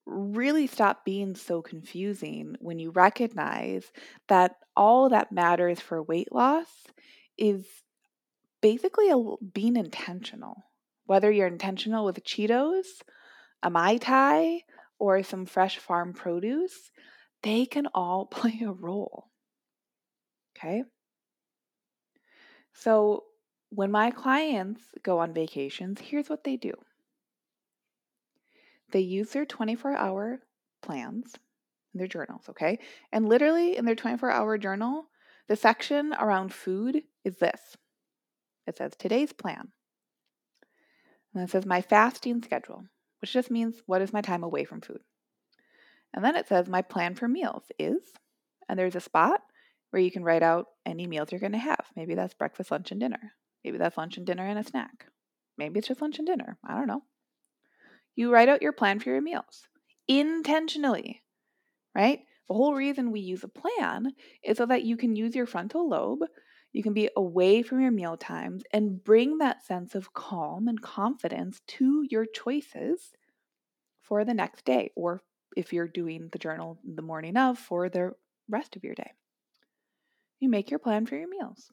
really 0.05 0.67
stop 0.67 1.05
being 1.05 1.35
so 1.35 1.61
confusing 1.61 2.55
when 2.59 2.79
you 2.79 2.91
recognize 2.91 3.91
that 4.27 4.55
all 4.75 5.09
that 5.09 5.31
matters 5.31 5.79
for 5.79 6.01
weight 6.01 6.31
loss 6.31 6.67
is 7.37 7.65
basically 8.61 9.09
a, 9.09 9.17
being 9.53 9.75
intentional. 9.75 10.63
Whether 11.05 11.31
you're 11.31 11.47
intentional 11.47 12.05
with 12.05 12.23
Cheetos 12.23 12.85
a 13.63 13.69
Mai 13.69 13.97
Tai 13.97 14.63
or 14.99 15.23
some 15.23 15.45
fresh 15.45 15.77
farm 15.77 16.13
produce, 16.13 16.91
they 17.43 17.65
can 17.65 17.87
all 17.93 18.25
play 18.31 18.61
a 18.65 18.71
role. 18.71 19.29
Okay? 20.57 20.83
So, 22.73 23.23
when 23.69 23.91
my 23.91 24.11
clients 24.11 24.81
go 25.01 25.19
on 25.19 25.33
vacations, 25.33 25.99
here's 26.01 26.29
what 26.29 26.43
they 26.43 26.57
do 26.57 26.73
they 28.91 28.99
use 28.99 29.29
their 29.29 29.45
24 29.45 29.95
hour 29.95 30.41
plans, 30.81 31.35
in 31.93 31.97
their 31.97 32.07
journals, 32.07 32.43
okay? 32.49 32.79
And 33.11 33.27
literally 33.27 33.77
in 33.77 33.85
their 33.85 33.95
24 33.95 34.29
hour 34.31 34.57
journal, 34.57 35.05
the 35.47 35.55
section 35.55 36.13
around 36.13 36.53
food 36.53 37.03
is 37.23 37.37
this 37.37 37.77
it 38.67 38.77
says 38.77 38.93
today's 38.97 39.33
plan. 39.33 39.69
And 41.33 41.43
it 41.43 41.49
says 41.49 41.65
my 41.65 41.81
fasting 41.81 42.43
schedule, 42.43 42.85
which 43.21 43.33
just 43.33 43.51
means 43.51 43.81
what 43.85 44.01
is 44.01 44.13
my 44.13 44.21
time 44.21 44.43
away 44.43 44.63
from 44.63 44.81
food. 44.81 45.01
And 46.13 46.25
then 46.25 46.35
it 46.35 46.47
says 46.47 46.67
my 46.67 46.81
plan 46.81 47.15
for 47.15 47.27
meals 47.27 47.63
is, 47.79 48.01
and 48.67 48.77
there's 48.77 48.95
a 48.95 49.01
spot 49.01 49.41
where 49.91 50.01
you 50.01 50.11
can 50.11 50.23
write 50.23 50.43
out 50.43 50.67
any 50.85 51.07
meals 51.07 51.31
you're 51.31 51.39
going 51.39 51.51
to 51.51 51.57
have. 51.57 51.85
Maybe 51.95 52.15
that's 52.15 52.33
breakfast, 52.33 52.71
lunch, 52.71 52.91
and 52.91 52.99
dinner. 52.99 53.33
Maybe 53.63 53.77
that's 53.77 53.97
lunch 53.97 54.17
and 54.17 54.25
dinner 54.25 54.45
and 54.45 54.59
a 54.59 54.63
snack. 54.63 55.07
Maybe 55.57 55.79
it's 55.79 55.87
just 55.87 56.01
lunch 56.01 56.17
and 56.17 56.27
dinner. 56.27 56.57
I 56.65 56.75
don't 56.75 56.87
know. 56.87 57.03
You 58.15 58.31
write 58.31 58.49
out 58.49 58.61
your 58.61 58.73
plan 58.73 58.99
for 58.99 59.09
your 59.09 59.21
meals 59.21 59.67
intentionally, 60.07 61.21
right? 61.95 62.19
The 62.47 62.53
whole 62.53 62.73
reason 62.73 63.11
we 63.11 63.21
use 63.21 63.43
a 63.43 63.47
plan 63.47 64.13
is 64.43 64.57
so 64.57 64.65
that 64.65 64.83
you 64.83 64.97
can 64.97 65.15
use 65.15 65.35
your 65.35 65.45
frontal 65.45 65.87
lobe, 65.87 66.19
you 66.73 66.83
can 66.83 66.93
be 66.93 67.09
away 67.15 67.61
from 67.61 67.81
your 67.81 67.91
meal 67.91 68.17
times 68.17 68.63
and 68.71 69.03
bring 69.03 69.39
that 69.39 69.65
sense 69.65 69.95
of 69.95 70.13
calm 70.13 70.67
and 70.67 70.81
confidence 70.81 71.61
to 71.67 72.05
your 72.09 72.25
choices 72.25 73.11
for 74.01 74.23
the 74.23 74.33
next 74.33 74.65
day, 74.65 74.91
or 74.95 75.21
if 75.55 75.73
you're 75.73 75.87
doing 75.87 76.29
the 76.31 76.39
journal 76.39 76.79
the 76.83 77.01
morning 77.01 77.37
of, 77.37 77.57
for 77.57 77.89
the 77.89 78.11
rest 78.49 78.75
of 78.75 78.83
your 78.83 78.95
day. 78.95 79.11
You 80.39 80.49
make 80.49 80.69
your 80.69 80.79
plan 80.79 81.05
for 81.05 81.15
your 81.15 81.29
meals. 81.29 81.71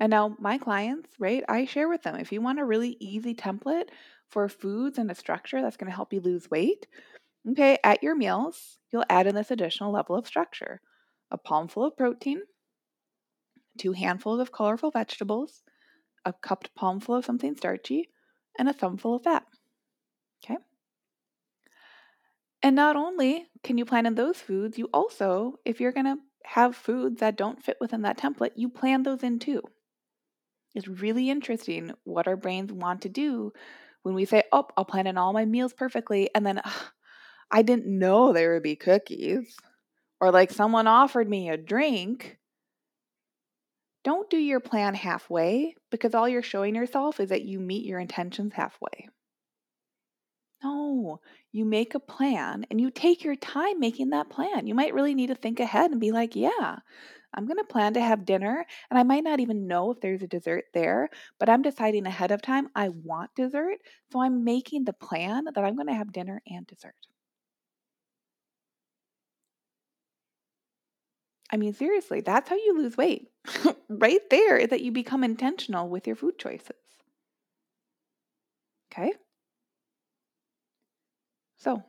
And 0.00 0.10
now, 0.10 0.36
my 0.38 0.58
clients, 0.58 1.10
right, 1.18 1.44
I 1.48 1.64
share 1.64 1.88
with 1.88 2.02
them 2.02 2.16
if 2.16 2.32
you 2.32 2.40
want 2.40 2.60
a 2.60 2.64
really 2.64 2.96
easy 3.00 3.34
template 3.34 3.88
for 4.28 4.48
foods 4.48 4.98
and 4.98 5.10
a 5.10 5.14
structure 5.14 5.62
that's 5.62 5.76
going 5.76 5.90
to 5.90 5.94
help 5.94 6.12
you 6.12 6.20
lose 6.20 6.50
weight, 6.50 6.86
okay, 7.50 7.78
at 7.84 8.02
your 8.02 8.16
meals, 8.16 8.78
you'll 8.92 9.04
add 9.08 9.26
in 9.26 9.34
this 9.34 9.50
additional 9.50 9.92
level 9.92 10.16
of 10.16 10.26
structure 10.26 10.80
a 11.30 11.38
palmful 11.38 11.84
of 11.84 11.96
protein, 11.96 12.42
two 13.78 13.92
handfuls 13.92 14.40
of 14.40 14.52
colorful 14.52 14.90
vegetables, 14.90 15.62
a 16.24 16.32
cupped 16.32 16.74
palmful 16.74 17.16
of 17.16 17.24
something 17.24 17.56
starchy, 17.56 18.08
and 18.58 18.68
a 18.68 18.72
thumbful 18.72 19.16
of 19.16 19.24
fat. 19.24 19.44
Okay? 20.44 20.58
And 22.62 22.76
not 22.76 22.96
only 22.96 23.46
can 23.62 23.78
you 23.78 23.84
plan 23.84 24.06
in 24.06 24.14
those 24.14 24.38
foods, 24.38 24.78
you 24.78 24.88
also, 24.92 25.58
if 25.64 25.80
you're 25.80 25.92
going 25.92 26.06
to 26.06 26.18
have 26.44 26.76
foods 26.76 27.20
that 27.20 27.36
don't 27.36 27.62
fit 27.62 27.76
within 27.80 28.02
that 28.02 28.18
template, 28.18 28.52
you 28.56 28.68
plan 28.68 29.02
those 29.02 29.22
in 29.22 29.38
too. 29.38 29.62
It's 30.74 30.88
really 30.88 31.30
interesting 31.30 31.92
what 32.04 32.26
our 32.26 32.36
brains 32.36 32.72
want 32.72 33.02
to 33.02 33.08
do 33.08 33.52
when 34.02 34.14
we 34.14 34.24
say, 34.24 34.42
Oh, 34.52 34.66
I'll 34.76 34.84
plan 34.84 35.06
in 35.06 35.18
all 35.18 35.32
my 35.32 35.44
meals 35.44 35.72
perfectly, 35.72 36.30
and 36.34 36.44
then 36.44 36.60
I 37.50 37.62
didn't 37.62 37.86
know 37.86 38.32
there 38.32 38.54
would 38.54 38.62
be 38.62 38.76
cookies, 38.76 39.56
or 40.20 40.30
like 40.30 40.50
someone 40.50 40.86
offered 40.86 41.28
me 41.28 41.48
a 41.48 41.56
drink. 41.56 42.38
Don't 44.04 44.30
do 44.30 44.38
your 44.38 44.60
plan 44.60 44.94
halfway 44.94 45.74
because 45.90 46.14
all 46.14 46.28
you're 46.28 46.42
showing 46.42 46.76
yourself 46.76 47.18
is 47.18 47.30
that 47.30 47.42
you 47.42 47.58
meet 47.58 47.84
your 47.84 47.98
intentions 47.98 48.52
halfway. 48.54 49.08
No, 50.64 51.20
you 51.52 51.64
make 51.64 51.94
a 51.94 52.00
plan 52.00 52.66
and 52.68 52.80
you 52.80 52.90
take 52.90 53.22
your 53.22 53.36
time 53.36 53.78
making 53.78 54.10
that 54.10 54.30
plan. 54.30 54.66
You 54.66 54.74
might 54.74 54.92
really 54.92 55.14
need 55.14 55.28
to 55.28 55.36
think 55.36 55.60
ahead 55.60 55.92
and 55.92 56.00
be 56.00 56.10
like, 56.10 56.34
yeah, 56.34 56.78
I'm 57.34 57.46
going 57.46 57.58
to 57.58 57.64
plan 57.64 57.94
to 57.94 58.00
have 58.00 58.24
dinner, 58.26 58.64
and 58.90 58.98
I 58.98 59.02
might 59.02 59.24
not 59.24 59.40
even 59.40 59.66
know 59.66 59.90
if 59.90 60.00
there's 60.00 60.22
a 60.22 60.28
dessert 60.28 60.66
there, 60.74 61.10
but 61.40 61.50
I'm 61.50 61.62
deciding 61.62 62.06
ahead 62.06 62.30
of 62.32 62.42
time 62.42 62.70
I 62.76 62.90
want 62.90 63.34
dessert. 63.34 63.80
So 64.12 64.20
I'm 64.22 64.44
making 64.44 64.84
the 64.84 64.94
plan 64.94 65.46
that 65.46 65.58
I'm 65.64 65.76
going 65.76 65.88
to 65.88 65.94
have 65.94 66.12
dinner 66.12 66.42
and 66.46 66.66
dessert. 66.66 66.96
I 71.54 71.56
mean, 71.56 71.72
seriously, 71.72 72.20
that's 72.20 72.50
how 72.50 72.56
you 72.56 72.76
lose 72.76 72.98
weight. 72.98 73.30
right 73.88 74.20
there 74.28 74.58
is 74.58 74.68
that 74.70 74.82
you 74.82 74.92
become 74.92 75.24
intentional 75.24 75.88
with 75.88 76.06
your 76.06 76.16
food 76.16 76.38
choices. 76.38 76.76
Okay? 78.92 79.12
So, 81.56 81.84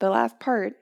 the 0.00 0.10
last 0.10 0.38
part 0.40 0.74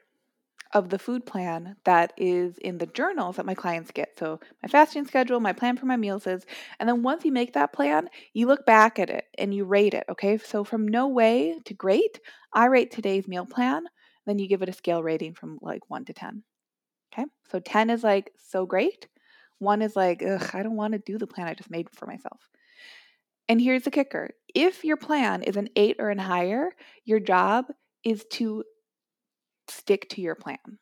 of 0.74 0.90
the 0.90 0.98
food 0.98 1.26
plan 1.26 1.76
that 1.84 2.12
is 2.18 2.58
in 2.58 2.78
the 2.78 2.86
journals 2.86 3.36
that 3.36 3.46
my 3.46 3.54
clients 3.54 3.90
get. 3.92 4.18
So, 4.18 4.40
my 4.62 4.68
fasting 4.68 5.06
schedule, 5.06 5.40
my 5.40 5.52
plan 5.52 5.76
for 5.76 5.86
my 5.86 5.96
meals 5.96 6.26
is, 6.26 6.46
and 6.80 6.88
then 6.88 7.02
once 7.02 7.24
you 7.24 7.32
make 7.32 7.54
that 7.54 7.72
plan, 7.72 8.10
you 8.34 8.46
look 8.46 8.66
back 8.66 8.98
at 8.98 9.10
it 9.10 9.26
and 9.38 9.54
you 9.54 9.64
rate 9.64 9.94
it. 9.94 10.04
Okay. 10.10 10.38
So, 10.38 10.64
from 10.64 10.88
no 10.88 11.08
way 11.08 11.60
to 11.66 11.74
great, 11.74 12.20
I 12.52 12.66
rate 12.66 12.90
today's 12.92 13.28
meal 13.28 13.46
plan. 13.46 13.84
Then 14.26 14.38
you 14.38 14.48
give 14.48 14.62
it 14.62 14.68
a 14.70 14.74
scale 14.74 15.02
rating 15.02 15.34
from 15.34 15.58
like 15.62 15.88
one 15.90 16.04
to 16.06 16.14
10. 16.14 16.44
Okay. 17.12 17.24
So, 17.50 17.60
10 17.60 17.90
is 17.90 18.04
like 18.04 18.32
so 18.36 18.66
great. 18.66 19.08
One 19.58 19.82
is 19.82 19.96
like, 19.96 20.22
ugh, 20.22 20.50
I 20.52 20.62
don't 20.62 20.76
want 20.76 20.92
to 20.92 20.98
do 20.98 21.18
the 21.18 21.26
plan 21.26 21.48
I 21.48 21.54
just 21.54 21.70
made 21.70 21.88
for 21.90 22.06
myself. 22.06 22.50
And 23.48 23.60
here's 23.60 23.82
the 23.82 23.90
kicker 23.90 24.30
if 24.54 24.84
your 24.84 24.96
plan 24.96 25.42
is 25.42 25.56
an 25.56 25.68
eight 25.76 25.96
or 25.98 26.10
an 26.10 26.18
higher, 26.18 26.70
your 27.04 27.20
job 27.20 27.66
is 28.04 28.24
to 28.32 28.64
stick 29.68 30.08
to 30.10 30.20
your 30.20 30.34
plan. 30.34 30.78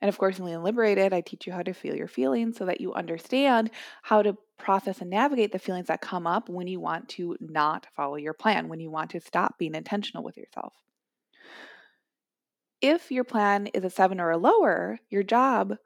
And 0.00 0.08
of 0.08 0.18
course, 0.18 0.38
in 0.38 0.44
Lean 0.44 0.62
Liberated, 0.62 1.12
I 1.12 1.20
teach 1.20 1.46
you 1.46 1.52
how 1.52 1.62
to 1.62 1.72
feel 1.72 1.94
your 1.94 2.08
feelings 2.08 2.56
so 2.58 2.66
that 2.66 2.80
you 2.80 2.92
understand 2.92 3.70
how 4.02 4.20
to 4.22 4.36
process 4.58 5.00
and 5.00 5.10
navigate 5.10 5.52
the 5.52 5.58
feelings 5.60 5.86
that 5.86 6.00
come 6.00 6.26
up 6.26 6.48
when 6.48 6.66
you 6.66 6.80
want 6.80 7.08
to 7.10 7.36
not 7.40 7.86
follow 7.94 8.16
your 8.16 8.34
plan, 8.34 8.68
when 8.68 8.80
you 8.80 8.90
want 8.90 9.10
to 9.12 9.20
stop 9.20 9.58
being 9.58 9.74
intentional 9.76 10.24
with 10.24 10.36
yourself. 10.36 10.74
If 12.82 13.10
your 13.10 13.24
plan 13.24 13.68
is 13.68 13.84
a 13.84 13.90
seven 13.90 14.20
or 14.20 14.30
a 14.30 14.36
lower, 14.36 14.98
your 15.08 15.22
job 15.22 15.76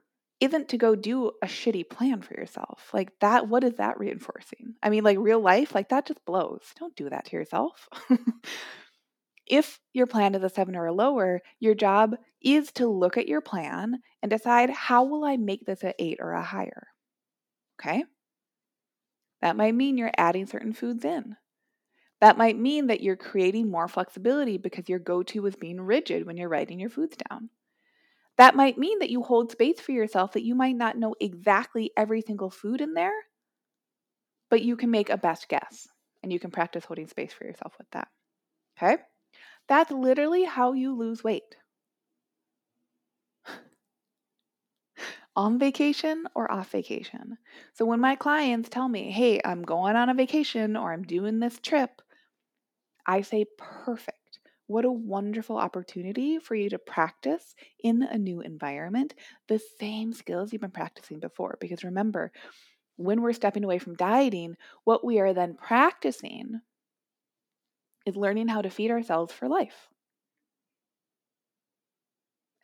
isn't 0.40 0.68
to 0.70 0.78
go 0.78 0.96
do 0.96 1.30
a 1.42 1.46
shitty 1.46 1.88
plan 1.88 2.22
for 2.22 2.34
yourself. 2.34 2.90
Like 2.92 3.12
that, 3.20 3.48
what 3.48 3.62
is 3.62 3.74
that 3.74 3.98
reinforcing? 3.98 4.74
I 4.82 4.90
mean, 4.90 5.04
like 5.04 5.18
real 5.18 5.40
life, 5.40 5.74
like 5.74 5.90
that 5.90 6.06
just 6.06 6.24
blows. 6.24 6.62
Don't 6.78 6.96
do 6.96 7.08
that 7.10 7.26
to 7.26 7.36
yourself. 7.36 7.88
If 9.46 9.78
your 9.92 10.06
plan 10.06 10.34
is 10.34 10.42
a 10.42 10.48
seven 10.48 10.74
or 10.74 10.86
a 10.86 10.92
lower, 10.92 11.40
your 11.60 11.74
job 11.74 12.16
is 12.42 12.72
to 12.72 12.88
look 12.88 13.16
at 13.16 13.28
your 13.28 13.40
plan 13.40 14.00
and 14.20 14.30
decide 14.30 14.70
how 14.70 15.04
will 15.04 15.24
I 15.24 15.36
make 15.36 15.64
this 15.64 15.84
an 15.84 15.92
eight 15.98 16.18
or 16.20 16.32
a 16.32 16.42
higher? 16.42 16.88
Okay? 17.80 18.04
That 19.42 19.56
might 19.56 19.74
mean 19.74 19.98
you're 19.98 20.10
adding 20.16 20.46
certain 20.46 20.72
foods 20.72 21.04
in. 21.04 21.36
That 22.20 22.38
might 22.38 22.58
mean 22.58 22.86
that 22.86 23.02
you're 23.02 23.16
creating 23.16 23.70
more 23.70 23.88
flexibility 23.88 24.56
because 24.56 24.88
your 24.88 24.98
go 24.98 25.22
to 25.24 25.46
is 25.46 25.56
being 25.56 25.80
rigid 25.80 26.26
when 26.26 26.36
you're 26.36 26.48
writing 26.48 26.80
your 26.80 26.90
foods 26.90 27.16
down. 27.28 27.50
That 28.38 28.54
might 28.56 28.78
mean 28.78 28.98
that 29.00 29.10
you 29.10 29.22
hold 29.22 29.52
space 29.52 29.80
for 29.80 29.92
yourself 29.92 30.32
that 30.32 30.44
you 30.44 30.54
might 30.54 30.76
not 30.76 30.98
know 30.98 31.14
exactly 31.20 31.90
every 31.96 32.20
single 32.20 32.50
food 32.50 32.80
in 32.80 32.94
there, 32.94 33.12
but 34.50 34.62
you 34.62 34.76
can 34.76 34.90
make 34.90 35.10
a 35.10 35.16
best 35.16 35.48
guess 35.48 35.88
and 36.22 36.32
you 36.32 36.38
can 36.38 36.50
practice 36.50 36.84
holding 36.84 37.08
space 37.08 37.32
for 37.32 37.44
yourself 37.44 37.74
with 37.78 37.90
that. 37.92 38.08
Okay? 38.76 39.02
That's 39.68 39.90
literally 39.90 40.44
how 40.44 40.72
you 40.72 40.94
lose 40.94 41.24
weight. 41.24 41.56
on 45.36 45.58
vacation 45.58 46.24
or 46.34 46.50
off 46.50 46.70
vacation. 46.70 47.38
So 47.74 47.84
when 47.84 48.00
my 48.00 48.16
clients 48.16 48.68
tell 48.68 48.88
me, 48.88 49.10
hey, 49.10 49.40
I'm 49.44 49.62
going 49.62 49.96
on 49.96 50.08
a 50.08 50.14
vacation 50.14 50.76
or 50.76 50.92
I'm 50.92 51.02
doing 51.02 51.40
this 51.40 51.58
trip, 51.58 52.02
I 53.06 53.22
say, 53.22 53.46
perfect. 53.56 54.40
What 54.66 54.84
a 54.84 54.90
wonderful 54.90 55.56
opportunity 55.58 56.38
for 56.38 56.54
you 56.56 56.68
to 56.70 56.78
practice 56.78 57.54
in 57.78 58.02
a 58.02 58.18
new 58.18 58.40
environment 58.40 59.14
the 59.48 59.58
same 59.58 60.12
skills 60.12 60.52
you've 60.52 60.62
been 60.62 60.70
practicing 60.72 61.20
before. 61.20 61.56
Because 61.60 61.84
remember, 61.84 62.32
when 62.96 63.22
we're 63.22 63.32
stepping 63.32 63.64
away 63.64 63.78
from 63.78 63.94
dieting, 63.96 64.56
what 64.84 65.04
we 65.04 65.20
are 65.20 65.34
then 65.34 65.54
practicing 65.56 66.60
is 68.06 68.16
learning 68.16 68.48
how 68.48 68.62
to 68.62 68.70
feed 68.70 68.90
ourselves 68.90 69.34
for 69.34 69.48
life. 69.48 69.90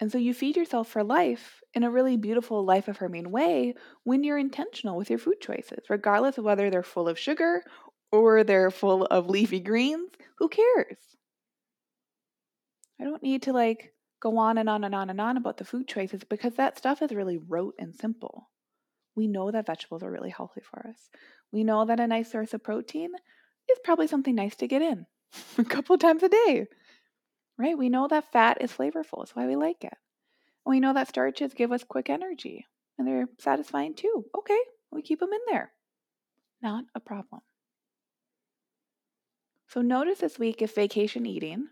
And 0.00 0.10
so 0.12 0.18
you 0.18 0.34
feed 0.34 0.56
yourself 0.56 0.88
for 0.88 1.02
life 1.04 1.62
in 1.74 1.82
a 1.82 1.90
really 1.90 2.16
beautiful, 2.18 2.62
life 2.64 2.88
affirming 2.88 3.30
way 3.30 3.74
when 4.02 4.22
you're 4.24 4.36
intentional 4.38 4.96
with 4.98 5.08
your 5.08 5.18
food 5.18 5.40
choices, 5.40 5.88
regardless 5.88 6.36
of 6.36 6.44
whether 6.44 6.68
they're 6.70 6.82
full 6.82 7.08
of 7.08 7.18
sugar 7.18 7.62
or 8.12 8.44
they're 8.44 8.70
full 8.70 9.06
of 9.06 9.28
leafy 9.28 9.60
greens. 9.60 10.10
Who 10.38 10.48
cares? 10.48 11.16
I 13.00 13.04
don't 13.04 13.22
need 13.22 13.42
to 13.42 13.52
like 13.52 13.94
go 14.20 14.36
on 14.36 14.58
and 14.58 14.68
on 14.68 14.84
and 14.84 14.94
on 14.94 15.10
and 15.10 15.20
on 15.20 15.36
about 15.36 15.56
the 15.56 15.64
food 15.64 15.88
choices 15.88 16.22
because 16.22 16.54
that 16.54 16.78
stuff 16.78 17.02
is 17.02 17.12
really 17.12 17.38
rote 17.38 17.74
and 17.78 17.94
simple. 17.94 18.50
We 19.16 19.26
know 19.26 19.50
that 19.50 19.66
vegetables 19.66 20.02
are 20.02 20.10
really 20.10 20.30
healthy 20.30 20.60
for 20.60 20.86
us. 20.88 21.10
We 21.50 21.64
know 21.64 21.84
that 21.84 22.00
a 22.00 22.06
nice 22.06 22.30
source 22.30 22.54
of 22.54 22.62
protein 22.62 23.10
is 23.70 23.78
probably 23.82 24.06
something 24.06 24.34
nice 24.34 24.54
to 24.56 24.68
get 24.68 24.82
in. 24.82 25.06
a 25.58 25.64
couple 25.64 25.96
times 25.98 26.22
a 26.22 26.28
day, 26.28 26.66
right? 27.58 27.76
We 27.76 27.88
know 27.88 28.06
that 28.08 28.32
fat 28.32 28.58
is 28.60 28.72
flavorful. 28.72 29.22
It's 29.22 29.34
why 29.34 29.46
we 29.46 29.56
like 29.56 29.82
it. 29.82 29.94
And 30.64 30.70
we 30.70 30.80
know 30.80 30.94
that 30.94 31.08
starches 31.08 31.54
give 31.54 31.72
us 31.72 31.84
quick 31.84 32.08
energy 32.08 32.66
and 32.98 33.08
they're 33.08 33.28
satisfying 33.40 33.94
too. 33.94 34.24
Okay, 34.36 34.58
We 34.90 35.02
keep 35.02 35.20
them 35.20 35.32
in 35.32 35.40
there. 35.50 35.72
Not 36.62 36.84
a 36.94 37.00
problem. 37.00 37.40
So 39.72 39.80
notice 39.80 40.18
this 40.18 40.38
week 40.38 40.60
if 40.60 40.74
vacation 40.74 41.24
eating 41.24 41.68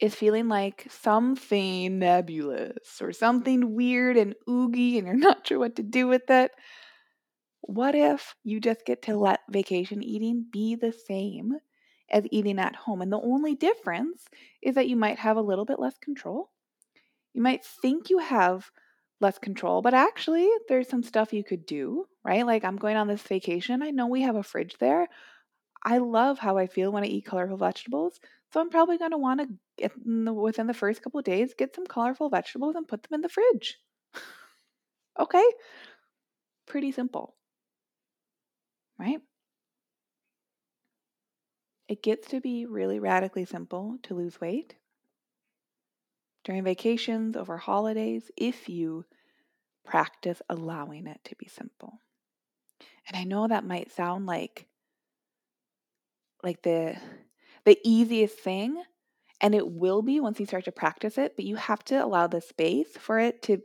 is 0.00 0.16
feeling 0.16 0.48
like 0.48 0.88
something 0.90 2.00
nebulous 2.00 3.00
or 3.00 3.12
something 3.12 3.76
weird 3.76 4.16
and 4.16 4.34
oogie 4.50 4.98
and 4.98 5.06
you're 5.06 5.16
not 5.30 5.46
sure 5.46 5.60
what 5.60 5.76
to 5.76 5.84
do 5.84 6.08
with 6.08 6.28
it. 6.28 6.50
What 7.60 7.94
if 7.94 8.34
you 8.42 8.58
just 8.58 8.84
get 8.84 9.02
to 9.02 9.16
let 9.16 9.38
vacation 9.48 10.02
eating 10.02 10.44
be 10.52 10.74
the 10.74 10.92
same 10.92 11.52
as 12.10 12.24
eating 12.32 12.58
at 12.58 12.74
home? 12.74 13.00
And 13.00 13.12
the 13.12 13.20
only 13.20 13.54
difference 13.54 14.24
is 14.60 14.74
that 14.74 14.88
you 14.88 14.96
might 14.96 15.20
have 15.20 15.36
a 15.36 15.40
little 15.40 15.64
bit 15.64 15.78
less 15.78 15.96
control. 15.98 16.50
You 17.32 17.42
might 17.42 17.64
think 17.64 18.10
you 18.10 18.18
have 18.18 18.72
less 19.20 19.38
control, 19.38 19.82
but 19.82 19.94
actually, 19.94 20.50
there's 20.68 20.88
some 20.88 21.04
stuff 21.04 21.32
you 21.32 21.44
could 21.44 21.64
do, 21.64 22.06
right? 22.24 22.44
Like, 22.44 22.64
I'm 22.64 22.76
going 22.76 22.96
on 22.96 23.06
this 23.06 23.22
vacation. 23.22 23.84
I 23.84 23.90
know 23.90 24.08
we 24.08 24.22
have 24.22 24.34
a 24.34 24.42
fridge 24.42 24.74
there. 24.80 25.06
I 25.84 25.98
love 25.98 26.38
how 26.38 26.58
I 26.58 26.66
feel 26.66 26.92
when 26.92 27.02
I 27.02 27.08
eat 27.08 27.26
colorful 27.26 27.56
vegetables. 27.56 28.20
So 28.52 28.60
I'm 28.60 28.70
probably 28.70 28.98
going 28.98 29.10
to 29.10 29.18
want 29.18 29.40
to 29.40 29.48
get 29.78 29.92
the, 30.04 30.32
within 30.32 30.66
the 30.66 30.74
first 30.74 31.02
couple 31.02 31.20
days 31.22 31.54
get 31.56 31.74
some 31.74 31.86
colorful 31.86 32.28
vegetables 32.28 32.76
and 32.76 32.86
put 32.86 33.02
them 33.02 33.14
in 33.14 33.20
the 33.20 33.28
fridge. 33.28 33.78
okay? 35.20 35.44
Pretty 36.66 36.92
simple. 36.92 37.34
Right? 38.98 39.20
It 41.88 42.02
gets 42.02 42.28
to 42.28 42.40
be 42.40 42.66
really 42.66 43.00
radically 43.00 43.44
simple 43.44 43.98
to 44.04 44.14
lose 44.14 44.40
weight 44.40 44.76
during 46.44 46.64
vacations, 46.64 47.36
over 47.36 47.56
holidays, 47.56 48.30
if 48.36 48.68
you 48.68 49.04
practice 49.84 50.42
allowing 50.48 51.06
it 51.06 51.20
to 51.24 51.36
be 51.36 51.46
simple. 51.48 52.00
And 53.06 53.16
I 53.16 53.24
know 53.24 53.46
that 53.46 53.64
might 53.64 53.92
sound 53.92 54.26
like 54.26 54.66
like 56.42 56.62
the 56.62 56.96
the 57.64 57.78
easiest 57.84 58.38
thing 58.38 58.82
and 59.40 59.54
it 59.54 59.68
will 59.68 60.02
be 60.02 60.20
once 60.20 60.38
you 60.40 60.46
start 60.46 60.64
to 60.64 60.72
practice 60.72 61.18
it 61.18 61.34
but 61.36 61.44
you 61.44 61.56
have 61.56 61.84
to 61.84 62.04
allow 62.04 62.26
the 62.26 62.40
space 62.40 62.96
for 62.98 63.18
it 63.18 63.42
to 63.42 63.58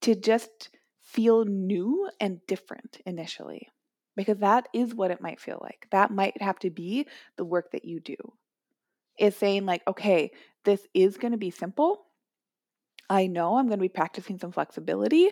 to 0.00 0.14
just 0.14 0.70
feel 1.02 1.44
new 1.44 2.10
and 2.20 2.40
different 2.46 3.00
initially 3.06 3.68
because 4.16 4.38
that 4.38 4.68
is 4.72 4.94
what 4.94 5.10
it 5.10 5.20
might 5.20 5.40
feel 5.40 5.58
like. 5.62 5.86
That 5.92 6.10
might 6.10 6.40
have 6.42 6.58
to 6.60 6.70
be 6.70 7.06
the 7.36 7.44
work 7.44 7.70
that 7.72 7.84
you 7.84 8.00
do 8.00 8.16
is 9.18 9.36
saying 9.36 9.64
like 9.64 9.82
okay 9.86 10.30
this 10.64 10.86
is 10.92 11.16
going 11.16 11.32
to 11.32 11.38
be 11.38 11.50
simple. 11.50 12.02
I 13.08 13.28
know 13.28 13.56
i'm 13.56 13.68
going 13.68 13.78
to 13.78 13.82
be 13.82 13.88
practicing 13.88 14.38
some 14.38 14.50
flexibility 14.50 15.30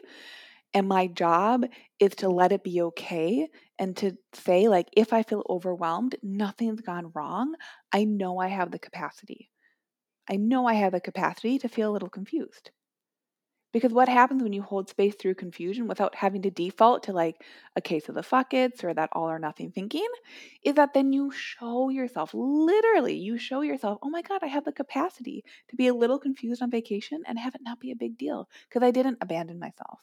and 0.75 0.89
my 0.89 1.07
job 1.07 1.65
is 2.01 2.17
to 2.17 2.29
let 2.29 2.53
it 2.53 2.65
be 2.65 2.83
okay 2.83 3.49
and 3.79 3.97
to 3.99 4.17
say, 4.33 4.69
like, 4.69 4.89
if 4.97 5.13
I 5.13 5.23
feel 5.23 5.45
overwhelmed, 5.49 6.17
nothing's 6.23 6.81
gone 6.81 7.13
wrong. 7.15 7.55
I 7.93 8.05
know 8.05 8.39
I 8.41 8.49
have 8.49 8.73
the 8.73 8.79
capacity. 8.81 9.51
I 10.29 10.37
know 10.37 10.67
I 10.67 10.75
have 10.75 10.93
the 10.93 11.01
capacity 11.01 11.59
to 11.61 11.69
feel 11.69 11.91
a 11.91 11.93
little 11.93 12.09
confused. 12.09 12.71
Because 13.73 13.93
what 13.93 14.09
happens 14.09 14.43
when 14.43 14.53
you 14.53 14.63
hold 14.63 14.89
space 14.89 15.17
through 15.17 15.35
confusion 15.35 15.89
without 15.89 16.15
having 16.15 16.43
to 16.43 16.51
default 16.51 17.03
to 17.05 17.13
like 17.13 17.43
a 17.77 17.81
case 17.81 18.09
of 18.09 18.15
the 18.15 18.23
fuckets 18.23 18.85
or 18.85 18.95
that 18.95 19.11
all 19.13 19.29
or 19.29 19.39
nothing 19.41 19.73
thinking 19.73 20.07
is 20.65 20.75
that 20.75 20.95
then 20.95 21.13
you 21.13 21.33
show 21.33 21.89
yourself, 21.89 22.31
literally, 22.35 23.17
you 23.17 23.37
show 23.37 23.63
yourself, 23.63 23.99
oh 24.03 24.11
my 24.11 24.23
God, 24.23 24.41
I 24.43 24.47
have 24.47 24.65
the 24.65 24.73
capacity 24.73 25.45
to 25.69 25.77
be 25.77 25.89
a 25.89 25.95
little 25.95 26.21
confused 26.21 26.63
on 26.63 26.71
vacation 26.71 27.23
and 27.27 27.39
have 27.39 27.55
it 27.57 27.63
not 27.65 27.81
be 27.81 27.91
a 27.91 27.97
big 27.97 28.17
deal 28.17 28.49
because 28.69 28.87
I 28.87 28.93
didn't 28.93 29.19
abandon 29.21 29.59
myself. 29.59 30.01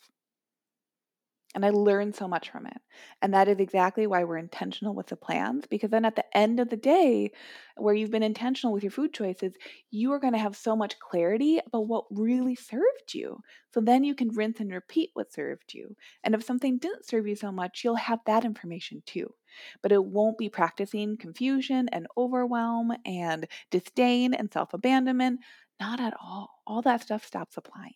And 1.53 1.65
I 1.65 1.69
learned 1.69 2.15
so 2.15 2.29
much 2.29 2.49
from 2.49 2.65
it. 2.65 2.77
And 3.21 3.33
that 3.33 3.49
is 3.49 3.59
exactly 3.59 4.07
why 4.07 4.23
we're 4.23 4.37
intentional 4.37 4.95
with 4.95 5.07
the 5.07 5.17
plans, 5.17 5.65
because 5.69 5.89
then 5.89 6.05
at 6.05 6.15
the 6.15 6.37
end 6.37 6.61
of 6.61 6.69
the 6.69 6.77
day, 6.77 7.31
where 7.75 7.93
you've 7.93 8.11
been 8.11 8.23
intentional 8.23 8.73
with 8.73 8.83
your 8.83 8.91
food 8.91 9.13
choices, 9.13 9.53
you 9.89 10.13
are 10.13 10.19
going 10.19 10.31
to 10.31 10.39
have 10.39 10.55
so 10.55 10.77
much 10.77 10.97
clarity 10.99 11.59
about 11.65 11.87
what 11.87 12.05
really 12.09 12.55
served 12.55 13.13
you. 13.13 13.41
So 13.73 13.81
then 13.81 14.05
you 14.05 14.15
can 14.15 14.29
rinse 14.29 14.61
and 14.61 14.71
repeat 14.71 15.09
what 15.13 15.33
served 15.33 15.73
you. 15.73 15.93
And 16.23 16.33
if 16.33 16.43
something 16.43 16.77
didn't 16.77 17.05
serve 17.05 17.27
you 17.27 17.35
so 17.35 17.51
much, 17.51 17.83
you'll 17.83 17.95
have 17.95 18.19
that 18.27 18.45
information 18.45 19.03
too. 19.05 19.33
But 19.81 19.91
it 19.91 20.03
won't 20.03 20.37
be 20.37 20.47
practicing 20.47 21.17
confusion 21.17 21.89
and 21.91 22.07
overwhelm 22.17 22.93
and 23.05 23.45
disdain 23.71 24.33
and 24.33 24.51
self 24.53 24.73
abandonment. 24.73 25.41
Not 25.81 25.99
at 25.99 26.13
all. 26.21 26.49
All 26.65 26.81
that 26.83 27.01
stuff 27.01 27.25
stops 27.25 27.57
applying. 27.57 27.95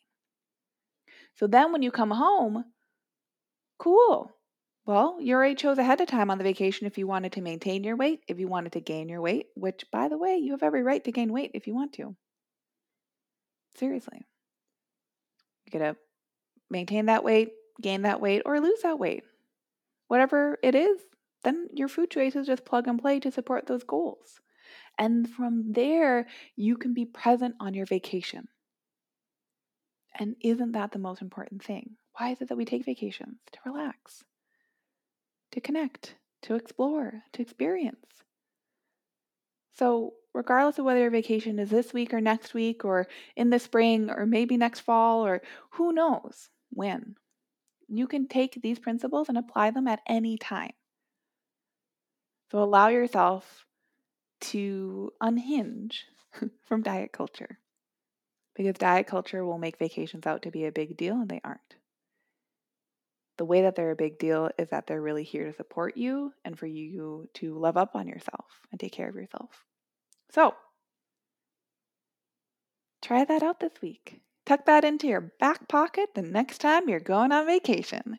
So 1.36 1.48
then 1.48 1.72
when 1.72 1.82
you 1.82 1.92
come 1.92 2.12
home, 2.12 2.66
Cool. 3.78 4.36
Well, 4.86 5.22
you 5.22 5.34
already 5.34 5.56
chose 5.56 5.78
ahead 5.78 6.02
of 6.02 6.08
time 6.08 6.30
on 6.30 6.38
the 6.38 6.44
vacation 6.44 6.88
if 6.88 6.98
you 6.98 7.08
wanted 7.08 7.32
to 7.34 7.42
maintain 7.42 7.86
your 7.86 7.96
weight, 7.96 8.22
if 8.28 8.38
you 8.38 8.48
wanted 8.50 8.74
to 8.74 8.82
gain 8.82 9.08
your 9.08 9.22
weight, 9.22 9.48
which, 9.56 9.90
by 9.92 10.10
the 10.10 10.18
way, 10.18 10.38
you 10.38 10.52
have 10.52 10.64
every 10.64 10.84
right 10.84 11.04
to 11.06 11.12
gain 11.14 11.32
weight 11.32 11.52
if 11.54 11.68
you 11.68 11.74
want 11.74 11.94
to. 11.94 12.16
Seriously. 13.76 14.26
You 15.66 15.72
gotta 15.72 15.98
maintain 16.70 17.08
that 17.08 17.24
weight, 17.24 17.54
gain 17.82 18.04
that 18.04 18.22
weight, 18.22 18.44
or 18.46 18.60
lose 18.60 18.82
that 18.84 19.00
weight. 19.00 19.24
Whatever 20.08 20.60
it 20.64 20.76
is, 20.76 21.02
then 21.44 21.70
your 21.74 21.88
food 21.88 22.12
choices 22.12 22.48
just 22.48 22.66
plug 22.66 22.88
and 22.88 23.00
play 23.00 23.20
to 23.20 23.32
support 23.32 23.68
those 23.68 23.84
goals. 23.84 24.42
And 24.98 25.30
from 25.30 25.74
there, 25.74 26.28
you 26.56 26.78
can 26.78 26.94
be 26.94 27.06
present 27.06 27.56
on 27.60 27.74
your 27.74 27.86
vacation. 27.86 28.50
And 30.16 30.36
isn't 30.42 30.72
that 30.72 30.92
the 30.92 31.00
most 31.00 31.22
important 31.22 31.64
thing? 31.64 31.98
Why 32.18 32.30
is 32.30 32.42
it 32.42 32.50
that 32.50 32.58
we 32.58 32.66
take 32.66 32.86
vacations? 32.86 33.40
To 33.52 33.60
relax, 33.66 34.24
to 35.52 35.60
connect, 35.60 36.16
to 36.44 36.56
explore, 36.56 37.24
to 37.34 37.42
experience. 37.42 38.24
So, 39.74 40.14
regardless 40.34 40.80
of 40.80 40.86
whether 40.86 41.02
your 41.02 41.10
vacation 41.10 41.60
is 41.60 41.70
this 41.70 41.94
week 41.94 42.14
or 42.14 42.22
next 42.22 42.54
week 42.54 42.86
or 42.86 43.08
in 43.36 43.50
the 43.50 43.60
spring 43.60 44.10
or 44.10 44.26
maybe 44.26 44.56
next 44.56 44.82
fall 44.82 45.26
or 45.26 45.42
who 45.72 45.92
knows 45.92 46.50
when, 46.70 47.16
you 47.90 48.08
can 48.08 48.28
take 48.28 48.62
these 48.62 48.80
principles 48.80 49.28
and 49.28 49.38
apply 49.38 49.72
them 49.72 49.88
at 49.88 50.02
any 50.08 50.38
time. 50.38 50.74
So, 52.52 52.64
allow 52.64 52.88
yourself 52.88 53.66
to 54.42 55.12
unhinge 55.20 56.06
from 56.66 56.82
diet 56.82 57.12
culture 57.12 57.60
because 58.56 58.76
diet 58.76 59.08
culture 59.08 59.44
will 59.44 59.58
make 59.58 59.78
vacations 59.78 60.26
out 60.26 60.42
to 60.44 60.52
be 60.52 60.66
a 60.66 60.72
big 60.72 60.96
deal 60.96 61.16
and 61.16 61.28
they 61.28 61.42
aren't. 61.44 61.76
The 63.38 63.46
way 63.46 63.64
that 63.64 63.76
they're 63.76 63.92
a 63.92 63.96
big 63.96 64.18
deal 64.18 64.50
is 64.58 64.70
that 64.70 64.88
they're 64.88 65.02
really 65.02 65.24
here 65.24 65.46
to 65.46 65.54
support 65.54 65.98
you 65.98 66.34
and 66.44 66.58
for 66.58 66.68
you 66.68 67.30
to 67.36 67.58
love 67.58 67.78
up 67.78 67.96
on 67.96 68.08
yourself 68.08 68.46
and 68.72 68.80
take 68.80 68.94
care 68.94 69.10
of 69.10 69.16
yourself. 69.16 69.66
So, 70.32 70.56
try 73.02 73.26
that 73.26 73.44
out 73.44 73.60
this 73.60 73.82
week. 73.82 74.22
Tuck 74.46 74.66
that 74.66 74.86
into 74.86 75.08
your 75.08 75.34
back 75.40 75.68
pocket 75.68 76.10
the 76.14 76.22
next 76.22 76.60
time 76.60 76.88
you're 76.88 77.00
going 77.00 77.32
on 77.32 77.46
vacation. 77.46 78.18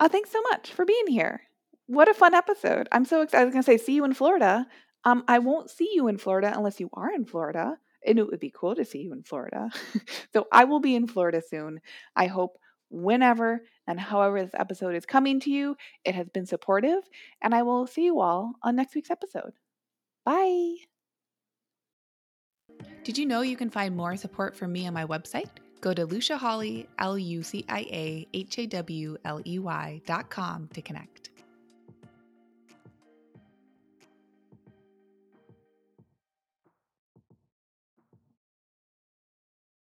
Uh, 0.00 0.08
thanks 0.08 0.32
so 0.32 0.40
much 0.50 0.72
for 0.72 0.84
being 0.84 1.06
here. 1.06 1.42
What 1.86 2.08
a 2.08 2.14
fun 2.14 2.34
episode. 2.34 2.88
I'm 2.90 3.04
so 3.04 3.20
excited. 3.20 3.42
I 3.42 3.44
was 3.44 3.52
going 3.52 3.62
to 3.62 3.66
say, 3.66 3.76
see 3.76 3.94
you 3.94 4.04
in 4.04 4.14
Florida. 4.14 4.66
Um, 5.04 5.24
I 5.28 5.38
won't 5.38 5.70
see 5.70 5.90
you 5.94 6.08
in 6.08 6.18
Florida 6.18 6.52
unless 6.54 6.80
you 6.80 6.88
are 6.94 7.12
in 7.12 7.24
Florida 7.24 7.76
and 8.04 8.18
it 8.18 8.26
would 8.26 8.40
be 8.40 8.52
cool 8.54 8.74
to 8.74 8.84
see 8.84 9.02
you 9.02 9.12
in 9.12 9.22
Florida. 9.22 9.70
so 10.32 10.46
I 10.52 10.64
will 10.64 10.80
be 10.80 10.94
in 10.94 11.06
Florida 11.06 11.42
soon. 11.46 11.80
I 12.16 12.26
hope 12.26 12.58
whenever 12.92 13.62
and 13.86 13.98
however 13.98 14.42
this 14.42 14.54
episode 14.54 14.94
is 14.94 15.06
coming 15.06 15.40
to 15.40 15.50
you, 15.50 15.76
it 16.04 16.14
has 16.14 16.28
been 16.28 16.46
supportive, 16.46 17.00
and 17.40 17.54
I 17.54 17.62
will 17.62 17.86
see 17.86 18.04
you 18.04 18.20
all 18.20 18.52
on 18.62 18.76
next 18.76 18.94
week's 18.94 19.10
episode. 19.10 19.52
Bye. 20.24 20.76
Did 23.04 23.18
you 23.18 23.26
know 23.26 23.40
you 23.40 23.56
can 23.56 23.70
find 23.70 23.96
more 23.96 24.16
support 24.16 24.56
from 24.56 24.72
me 24.72 24.86
on 24.86 24.94
my 24.94 25.04
website? 25.04 25.50
Go 25.80 25.92
to 25.92 26.06
Lucia 26.06 26.38
Hawley, 26.38 26.88
L 26.98 27.18
U 27.18 27.42
C 27.42 27.64
I 27.68 27.80
A 27.80 28.28
H 28.32 28.58
A 28.58 28.66
W 28.66 29.16
L 29.24 29.40
E 29.44 29.58
Y 29.58 30.00
dot 30.06 30.30
com 30.30 30.68
to 30.74 30.80
connect. 30.80 31.31